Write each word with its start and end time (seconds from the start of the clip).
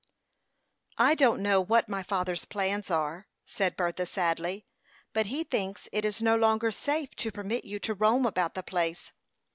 "I 0.97 1.13
don't 1.13 1.43
know 1.43 1.61
what 1.61 1.87
my 1.87 2.01
father's 2.01 2.43
plans 2.45 2.89
are," 2.89 3.27
said 3.45 3.77
Bertha, 3.77 4.07
sadly; 4.07 4.65
"but 5.13 5.27
he 5.27 5.43
thinks 5.43 5.87
it 5.91 6.03
is 6.05 6.23
no 6.23 6.35
longer 6.35 6.71
safe 6.71 7.13
to 7.17 7.31
permit 7.31 7.65
you 7.65 7.77
to 7.81 7.93
roam 7.93 8.25
about 8.25 8.55
the 8.55 8.63
place. 8.63 9.11